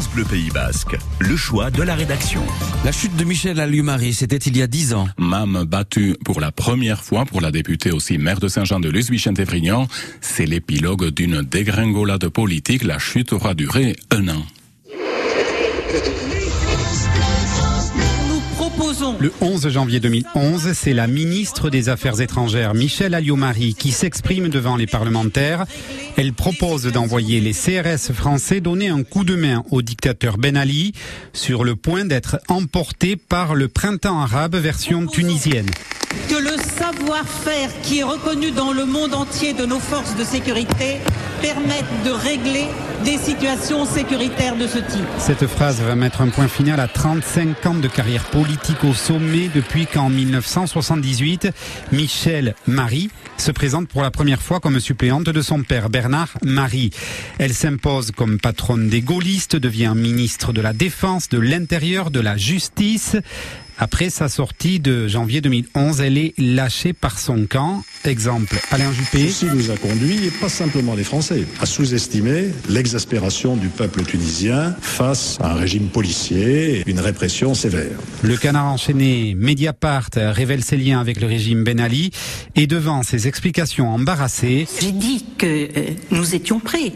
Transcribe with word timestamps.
France 0.00 0.14
Bleu 0.14 0.24
Pays 0.24 0.50
Basque, 0.50 0.96
le 1.18 1.36
choix 1.36 1.70
de 1.70 1.82
la 1.82 1.94
rédaction. 1.94 2.40
La 2.86 2.92
chute 2.92 3.14
de 3.16 3.24
Michel 3.24 3.60
Allumari, 3.60 4.14
c'était 4.14 4.38
il 4.38 4.56
y 4.56 4.62
a 4.62 4.66
dix 4.66 4.94
ans. 4.94 5.06
Mam 5.18 5.64
battu 5.64 6.16
pour 6.24 6.40
la 6.40 6.50
première 6.50 7.04
fois 7.04 7.26
pour 7.26 7.42
la 7.42 7.50
députée 7.50 7.90
aussi 7.90 8.16
maire 8.16 8.40
de 8.40 8.48
Saint-Jean-de-Luz, 8.48 9.10
Vicente 9.10 9.40
Vrignan. 9.40 9.88
C'est 10.22 10.46
l'épilogue 10.46 11.08
d'une 11.08 11.42
dégringolade 11.42 12.26
politique. 12.28 12.82
La 12.82 12.98
chute 12.98 13.34
aura 13.34 13.52
duré 13.52 13.94
un 14.10 14.28
an. 14.28 14.42
Le 19.18 19.32
11 19.40 19.68
janvier 19.70 19.98
2011, 19.98 20.72
c'est 20.74 20.92
la 20.92 21.06
ministre 21.06 21.70
des 21.70 21.88
Affaires 21.88 22.20
étrangères, 22.20 22.74
Michel 22.74 23.14
Alliot-Marie, 23.14 23.74
qui 23.74 23.92
s'exprime 23.92 24.48
devant 24.48 24.76
les 24.76 24.86
parlementaires. 24.86 25.64
Elle 26.18 26.34
propose 26.34 26.84
d'envoyer 26.84 27.40
les 27.40 27.52
CRS 27.52 28.12
français 28.12 28.60
donner 28.60 28.88
un 28.88 29.02
coup 29.02 29.24
de 29.24 29.36
main 29.36 29.64
au 29.70 29.80
dictateur 29.80 30.36
Ben 30.36 30.56
Ali 30.56 30.92
sur 31.32 31.64
le 31.64 31.76
point 31.76 32.04
d'être 32.04 32.40
emporté 32.48 33.16
par 33.16 33.54
le 33.54 33.68
printemps 33.68 34.20
arabe 34.20 34.56
version 34.56 35.06
tunisienne 35.06 35.70
que 36.28 36.34
le 36.34 36.49
savoir-faire 37.00 37.70
qui 37.82 38.00
est 38.00 38.02
reconnu 38.02 38.50
dans 38.50 38.72
le 38.72 38.84
monde 38.84 39.14
entier 39.14 39.54
de 39.54 39.64
nos 39.64 39.78
forces 39.78 40.16
de 40.16 40.24
sécurité 40.24 40.98
permette 41.40 41.86
de 42.04 42.10
régler 42.10 42.66
des 43.04 43.16
situations 43.16 43.86
sécuritaires 43.86 44.56
de 44.56 44.66
ce 44.66 44.78
type. 44.78 45.06
Cette 45.18 45.46
phrase 45.46 45.80
va 45.80 45.94
mettre 45.94 46.20
un 46.20 46.28
point 46.28 46.48
final 46.48 46.78
à 46.78 46.88
35 46.88 47.66
ans 47.66 47.74
de 47.74 47.88
carrière 47.88 48.24
politique 48.24 48.84
au 48.84 48.92
sommet 48.92 49.48
depuis 49.54 49.86
qu'en 49.86 50.10
1978, 50.10 51.48
Michel 51.92 52.54
Marie 52.66 53.10
se 53.38 53.50
présente 53.50 53.88
pour 53.88 54.02
la 54.02 54.10
première 54.10 54.42
fois 54.42 54.60
comme 54.60 54.78
suppléante 54.80 55.24
de 55.24 55.40
son 55.40 55.62
père 55.62 55.88
Bernard 55.88 56.36
Marie. 56.42 56.90
Elle 57.38 57.54
s'impose 57.54 58.10
comme 58.10 58.38
patronne 58.38 58.90
des 58.90 59.00
gaullistes, 59.00 59.56
devient 59.56 59.94
ministre 59.96 60.52
de 60.52 60.60
la 60.60 60.74
Défense, 60.74 61.30
de 61.30 61.38
l'Intérieur, 61.38 62.10
de 62.10 62.20
la 62.20 62.36
Justice. 62.36 63.16
Après 63.82 64.10
sa 64.10 64.28
sortie 64.28 64.78
de 64.78 65.08
janvier 65.08 65.40
2011, 65.40 66.02
elle 66.02 66.18
est 66.18 66.34
lâchée 66.36 66.92
par 66.92 67.18
son 67.18 67.46
camp. 67.46 67.82
Exemple, 68.04 68.60
Alain 68.70 68.92
Juppé. 68.92 69.30
Ceci 69.30 69.46
nous 69.46 69.70
a 69.70 69.76
conduit, 69.78 70.26
et 70.26 70.30
pas 70.30 70.50
simplement 70.50 70.94
les 70.94 71.02
Français, 71.02 71.46
à 71.62 71.64
sous-estimer 71.64 72.50
l'exaspération 72.68 73.56
du 73.56 73.68
peuple 73.68 74.02
tunisien 74.04 74.76
face 74.82 75.38
à 75.40 75.52
un 75.52 75.54
régime 75.54 75.88
policier 75.88 76.80
et 76.80 76.90
une 76.90 77.00
répression 77.00 77.54
sévère. 77.54 77.96
Le 78.22 78.36
canard 78.36 78.66
enchaîné 78.66 79.34
Mediapart 79.34 80.10
révèle 80.14 80.62
ses 80.62 80.76
liens 80.76 81.00
avec 81.00 81.18
le 81.18 81.26
régime 81.26 81.64
Ben 81.64 81.80
Ali 81.80 82.10
et 82.56 82.66
devant 82.66 83.02
ses 83.02 83.28
explications 83.28 83.88
embarrassées. 83.88 84.68
J'ai 84.78 84.92
dit 84.92 85.24
que 85.38 85.46
euh, 85.46 85.94
nous 86.10 86.34
étions 86.34 86.60
prêts 86.60 86.92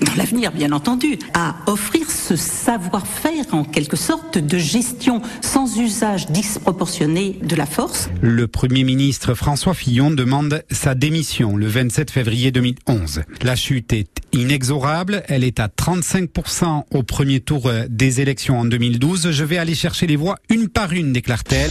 dans 0.00 0.14
l'avenir 0.16 0.52
bien 0.52 0.72
entendu, 0.72 1.18
à 1.34 1.56
offrir 1.66 2.10
ce 2.10 2.36
savoir-faire 2.36 3.44
en 3.52 3.64
quelque 3.64 3.96
sorte 3.96 4.38
de 4.38 4.58
gestion 4.58 5.22
sans 5.40 5.78
usage 5.78 6.26
disproportionné 6.28 7.38
de 7.42 7.56
la 7.56 7.66
force. 7.66 8.08
Le 8.20 8.46
Premier 8.46 8.84
ministre 8.84 9.34
François 9.34 9.74
Fillon 9.74 10.10
demande 10.10 10.62
sa 10.70 10.94
démission 10.94 11.56
le 11.56 11.66
27 11.66 12.10
février 12.10 12.50
2011. 12.50 13.22
La 13.42 13.56
chute 13.56 13.92
est 13.92 14.20
inexorable, 14.32 15.22
elle 15.28 15.44
est 15.44 15.60
à 15.60 15.68
35% 15.68 16.84
au 16.92 17.02
premier 17.02 17.40
tour 17.40 17.70
des 17.88 18.20
élections 18.20 18.60
en 18.60 18.64
2012. 18.64 19.30
Je 19.30 19.44
vais 19.44 19.58
aller 19.58 19.74
chercher 19.74 20.06
les 20.06 20.16
voix 20.16 20.36
une 20.50 20.68
par 20.68 20.92
une, 20.92 21.12
déclare-t-elle. 21.12 21.70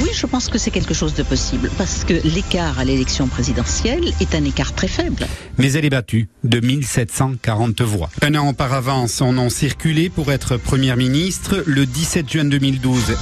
Oui, 0.00 0.10
je 0.14 0.26
pense 0.26 0.48
que 0.48 0.58
c'est 0.58 0.70
quelque 0.70 0.94
chose 0.94 1.14
de 1.14 1.22
possible, 1.22 1.70
parce 1.76 2.04
que 2.04 2.14
l'écart 2.24 2.78
à 2.78 2.84
l'élection 2.84 3.26
présidentielle 3.26 4.12
est 4.20 4.34
un 4.34 4.44
écart 4.44 4.72
très 4.72 4.88
faible. 4.88 5.26
Mais 5.58 5.72
elle 5.72 5.84
est 5.84 5.90
battue 5.90 6.28
de 6.44 6.60
1740 6.60 7.80
voix. 7.82 8.08
Un 8.22 8.34
an 8.36 8.48
auparavant, 8.48 9.08
son 9.08 9.32
nom 9.32 9.50
circulait 9.50 10.08
pour 10.08 10.30
être 10.30 10.56
Première 10.56 10.96
ministre 10.96 11.64
le 11.66 11.84
17 11.84 12.30
juin 12.30 12.44
2012. 12.44 13.16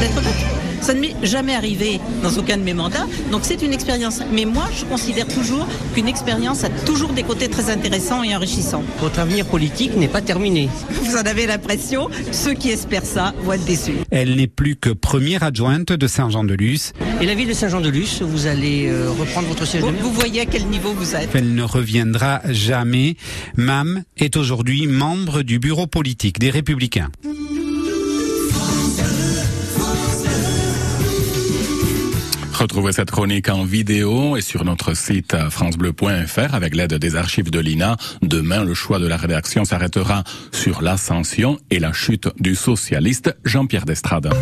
Ça 0.80 0.94
ne 0.94 1.00
m'est 1.00 1.14
jamais 1.22 1.54
arrivé 1.54 2.00
dans 2.22 2.32
aucun 2.38 2.56
de 2.56 2.62
mes 2.62 2.74
mandats, 2.74 3.06
donc 3.30 3.42
c'est 3.44 3.62
une 3.62 3.72
expérience. 3.72 4.20
Mais 4.32 4.44
moi, 4.44 4.68
je 4.78 4.84
considère 4.84 5.26
toujours 5.26 5.66
qu'une 5.94 6.08
expérience 6.08 6.64
a 6.64 6.68
toujours 6.68 7.12
des 7.12 7.22
côtés 7.22 7.48
très 7.48 7.70
intéressants 7.70 8.22
et 8.22 8.34
enrichissants. 8.34 8.84
Votre 9.00 9.20
avenir 9.20 9.46
politique 9.46 9.96
n'est 9.96 10.08
pas 10.08 10.20
terminé. 10.20 10.68
Vous 10.90 11.16
en 11.16 11.20
avez 11.26 11.46
l'impression, 11.46 12.08
ceux 12.32 12.54
qui 12.54 12.70
espèrent 12.70 13.04
ça 13.04 13.34
vont 13.42 13.52
être 13.52 13.64
déçus. 13.64 13.94
Elle 14.10 14.36
n'est 14.36 14.46
plus 14.46 14.76
que 14.76 14.90
première 14.90 15.42
adjointe 15.42 15.92
de 15.92 16.06
Saint-Jean-de-Luz. 16.06 16.92
Et 17.20 17.26
la 17.26 17.34
ville 17.34 17.48
de 17.48 17.54
Saint-Jean-de-Luz, 17.54 18.22
vous 18.22 18.46
allez 18.46 18.88
euh, 18.88 19.10
reprendre 19.10 19.48
votre 19.48 19.66
siège 19.66 19.82
vous, 19.82 19.90
de 19.90 19.96
vous 19.96 20.12
voyez 20.12 20.40
à 20.40 20.46
quel 20.46 20.66
niveau 20.66 20.92
vous 20.92 21.14
êtes. 21.14 21.30
Elle 21.34 21.54
ne 21.54 21.62
reviendra 21.62 22.40
jamais. 22.50 23.16
Mam 23.56 24.02
est 24.16 24.36
aujourd'hui 24.36 24.86
membre 24.86 25.42
du 25.42 25.58
bureau 25.58 25.86
politique 25.86 26.38
des 26.38 26.50
Républicains. 26.50 27.10
Retrouvez 32.58 32.92
cette 32.92 33.10
chronique 33.10 33.50
en 33.50 33.64
vidéo 33.64 34.38
et 34.38 34.40
sur 34.40 34.64
notre 34.64 34.96
site 34.96 35.36
francebleu.fr 35.50 36.54
avec 36.54 36.74
l'aide 36.74 36.94
des 36.94 37.14
archives 37.14 37.50
de 37.50 37.60
l'INA. 37.60 37.98
Demain, 38.22 38.64
le 38.64 38.72
choix 38.72 38.98
de 38.98 39.06
la 39.06 39.18
rédaction 39.18 39.66
s'arrêtera 39.66 40.24
sur 40.52 40.80
l'ascension 40.80 41.58
et 41.70 41.78
la 41.78 41.92
chute 41.92 42.30
du 42.40 42.54
socialiste 42.54 43.36
Jean-Pierre 43.44 43.84
Destrade. 43.84 44.32